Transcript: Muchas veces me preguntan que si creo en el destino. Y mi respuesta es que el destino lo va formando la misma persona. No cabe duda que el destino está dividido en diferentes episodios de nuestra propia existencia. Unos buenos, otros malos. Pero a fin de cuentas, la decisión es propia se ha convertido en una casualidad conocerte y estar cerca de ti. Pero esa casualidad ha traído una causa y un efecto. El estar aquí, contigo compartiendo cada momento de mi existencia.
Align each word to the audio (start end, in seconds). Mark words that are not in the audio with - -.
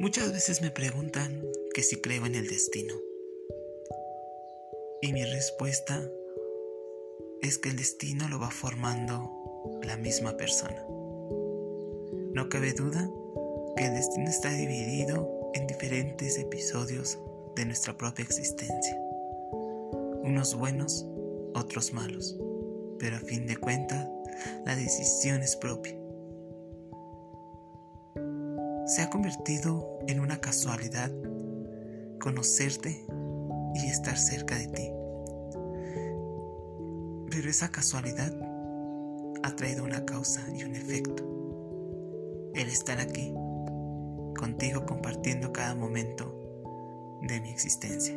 Muchas 0.00 0.32
veces 0.32 0.60
me 0.60 0.72
preguntan 0.72 1.40
que 1.72 1.84
si 1.84 2.00
creo 2.00 2.26
en 2.26 2.34
el 2.34 2.48
destino. 2.48 2.94
Y 5.00 5.12
mi 5.12 5.24
respuesta 5.24 6.02
es 7.42 7.58
que 7.58 7.68
el 7.68 7.76
destino 7.76 8.28
lo 8.28 8.40
va 8.40 8.50
formando 8.50 9.30
la 9.84 9.96
misma 9.96 10.36
persona. 10.36 10.84
No 12.32 12.48
cabe 12.48 12.72
duda 12.72 13.08
que 13.76 13.86
el 13.86 13.94
destino 13.94 14.28
está 14.28 14.50
dividido 14.50 15.52
en 15.54 15.68
diferentes 15.68 16.38
episodios 16.38 17.18
de 17.54 17.64
nuestra 17.64 17.96
propia 17.96 18.24
existencia. 18.24 18.98
Unos 20.24 20.56
buenos, 20.56 21.06
otros 21.54 21.92
malos. 21.92 22.36
Pero 22.98 23.16
a 23.16 23.20
fin 23.20 23.46
de 23.46 23.56
cuentas, 23.56 24.08
la 24.66 24.74
decisión 24.74 25.42
es 25.42 25.54
propia 25.54 26.03
se 28.86 29.02
ha 29.02 29.10
convertido 29.10 29.98
en 30.06 30.20
una 30.20 30.40
casualidad 30.40 31.10
conocerte 32.20 33.06
y 33.74 33.86
estar 33.86 34.16
cerca 34.16 34.56
de 34.56 34.66
ti. 34.68 34.90
Pero 37.30 37.50
esa 37.50 37.70
casualidad 37.70 38.32
ha 39.42 39.56
traído 39.56 39.84
una 39.84 40.04
causa 40.04 40.44
y 40.56 40.64
un 40.64 40.74
efecto. 40.74 41.22
El 42.54 42.68
estar 42.68 43.00
aquí, 43.00 43.34
contigo 44.38 44.86
compartiendo 44.86 45.52
cada 45.52 45.74
momento 45.74 46.34
de 47.22 47.40
mi 47.40 47.50
existencia. 47.50 48.14